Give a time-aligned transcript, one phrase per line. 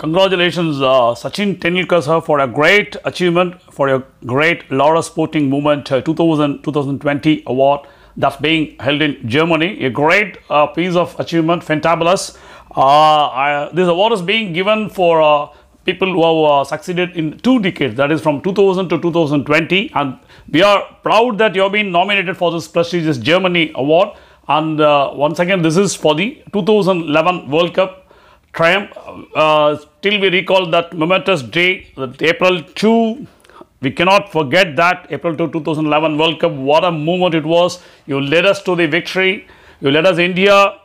[0.00, 5.92] congratulations, uh, Sachin Tendulkar sir, for a great achievement, for your great Laureus Sporting Movement
[5.92, 7.86] uh, 2000 2020 award
[8.16, 9.84] that's being held in Germany.
[9.84, 12.38] A great uh, piece of achievement, fantabulous.
[12.74, 15.48] Uh, I, this award is being given for uh,
[15.84, 20.18] people who have uh, succeeded in two decades, that is from 2000 to 2020, and
[20.48, 24.16] we are proud that you have been nominated for this prestigious Germany award.
[24.48, 27.99] And uh, once again, this is for the 2011 World Cup
[28.52, 28.90] triumph.
[29.34, 33.26] Uh, still, we recall that momentous day, that April 2.
[33.82, 36.52] We cannot forget that April 2, 2011 World Cup.
[36.52, 37.82] What a moment it was!
[38.06, 39.48] You led us to the victory.
[39.80, 40.78] You led us India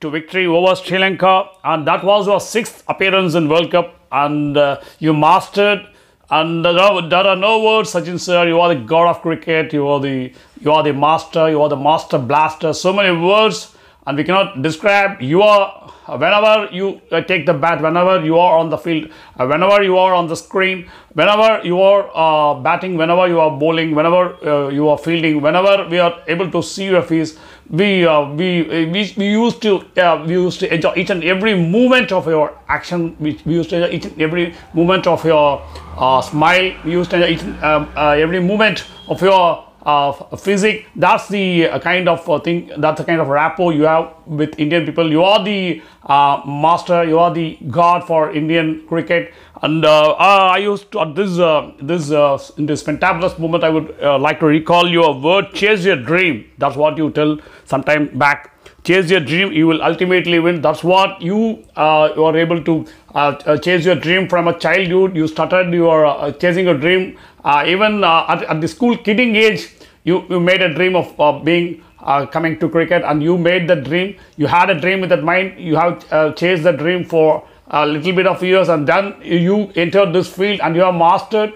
[0.00, 4.56] to victory over Sri Lanka, and that was your sixth appearance in World Cup, and
[4.56, 5.86] uh, you mastered.
[6.30, 8.46] And are, there are no words, Sachin sir.
[8.48, 9.72] You are the god of cricket.
[9.72, 11.48] You are the you are the master.
[11.48, 12.72] You are the master blaster.
[12.72, 13.73] So many words,
[14.06, 15.20] and we cannot describe.
[15.22, 19.46] You are whenever you uh, take the bat, whenever you are on the field, uh,
[19.46, 23.94] whenever you are on the screen, whenever you are uh, batting, whenever you are bowling,
[23.94, 27.38] whenever uh, you are fielding, whenever we are able to see your face,
[27.70, 31.54] we uh, we, we we used to uh, we used to enjoy each and every
[31.54, 33.16] movement of your action.
[33.18, 35.62] We, we used to enjoy each and every movement of your
[35.96, 36.74] uh, smile.
[36.84, 40.86] We used to enjoy each um, uh, every movement of your uh, physique.
[40.96, 42.70] That's the uh, kind of uh, thing.
[42.78, 45.10] That's the kind of rapport you have with Indian people.
[45.10, 47.04] You are the uh, master.
[47.04, 49.32] You are the god for Indian cricket.
[49.62, 52.10] And uh, uh, I used to at this uh, this
[52.58, 53.64] in this fantabulous moment.
[53.64, 58.18] I would like to recall your word: "Chase your dream." That's what you tell sometime
[58.18, 58.53] back.
[58.84, 59.52] Chase your dream.
[59.52, 60.60] You will ultimately win.
[60.60, 64.58] That's what you uh, you are able to uh, uh, chase your dream from a
[64.58, 65.16] childhood.
[65.16, 69.36] You started your uh, chasing your dream uh, even uh, at, at the school kidding
[69.36, 69.70] age.
[70.04, 73.68] You you made a dream of uh, being uh, coming to cricket, and you made
[73.68, 74.16] the dream.
[74.36, 75.58] You had a dream with that mind.
[75.58, 79.72] You have uh, chased the dream for a little bit of years, and then you
[79.76, 81.54] entered this field, and you have mastered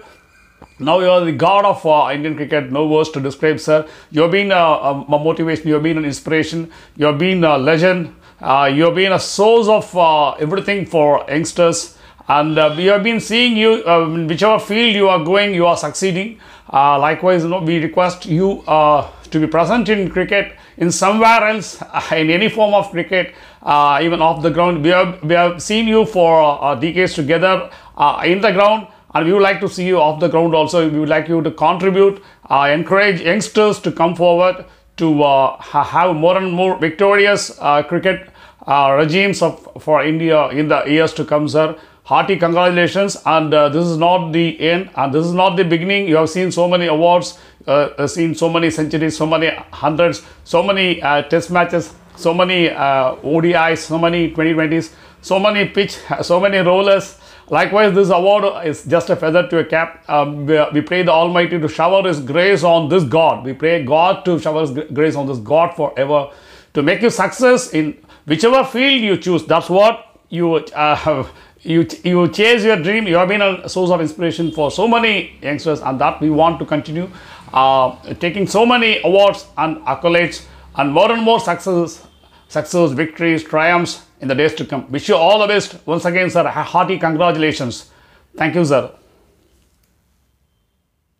[0.79, 2.71] now you are the god of uh, Indian cricket.
[2.71, 3.87] No words to describe, sir.
[4.11, 5.67] You have been a, a, motivation.
[5.67, 6.71] You have been an inspiration.
[6.95, 8.15] You have been a legend.
[8.41, 11.97] Uh, you have been a source of uh, everything for youngsters.
[12.27, 15.65] And uh, we have been seeing you, uh, in whichever field you are going, you
[15.65, 16.39] are succeeding.
[16.71, 21.43] Uh, likewise, you know, we request you uh, to be present in cricket in somewhere
[21.47, 21.81] else,
[22.11, 24.83] in any form of cricket, uh, even off the ground.
[24.83, 29.25] We have, we have seen you for uh, decades together uh, in the ground and
[29.25, 30.89] we would like to see you off the ground also.
[30.89, 34.65] We would like you to contribute uh, encourage youngsters to come forward
[34.97, 38.29] to uh, have more and more victorious uh, cricket
[38.67, 41.75] uh, regimes of, for india in the years to come sir.
[42.03, 43.17] Hearty congratulations.
[43.25, 44.89] And uh, this is not the end.
[44.95, 46.07] And this is not the beginning.
[46.07, 47.37] You have seen so many awards
[47.67, 50.95] uh, seen so many centuries so many hundreds so many
[51.29, 57.19] test matches so many odis so many 2020s so many pitch so many rollers
[57.51, 60.07] Likewise, this award is just a feather to a cap.
[60.07, 63.43] Um, we, pray the Almighty to shower His grace on this God.
[63.43, 66.29] We pray God to shower His grace on this God forever
[66.75, 69.45] to make you success in whichever field you choose.
[69.45, 71.27] That's what you uh,
[71.61, 73.07] you you chase your dream.
[73.07, 76.59] You have been a source of inspiration for so many youngsters, and that we want
[76.59, 77.09] to continue
[77.51, 80.45] uh, taking so many awards and accolades
[80.75, 82.05] and more and more successes
[82.49, 84.91] success, victories, triumphs in the days to come.
[84.91, 85.77] Wish you all the best.
[85.85, 87.89] Once again, sir, hearty congratulations.
[88.35, 88.91] Thank you, sir.